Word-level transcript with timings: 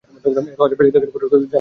এত 0.17 0.25
হাজার 0.31 0.57
বছর 0.59 0.77
বেঁচে 0.79 0.91
থাকার 0.93 1.11
পরেও 1.13 1.31
জানো 1.31 1.31
না 1.31 1.31
তুমি 1.37 1.45
কে! 1.47 1.49